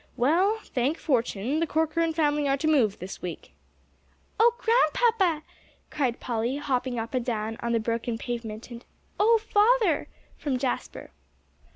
"Well, 0.17 0.57
thank 0.63 0.97
fortune, 0.97 1.59
the 1.59 1.67
Corcoran 1.67 2.11
family 2.11 2.47
are 2.47 2.57
to 2.57 2.67
move 2.67 2.97
this 2.97 3.21
week." 3.21 3.51
"Oh, 4.39 4.55
Grandpapa," 4.57 5.43
cried 5.91 6.19
Polly, 6.19 6.57
hopping 6.57 6.97
up 6.97 7.13
and 7.13 7.23
down 7.23 7.55
on 7.59 7.71
the 7.71 7.79
broken 7.79 8.17
pavement, 8.17 8.71
and 8.71 8.83
"Oh, 9.19 9.37
father!" 9.37 10.07
from 10.39 10.57
Jasper. 10.57 11.11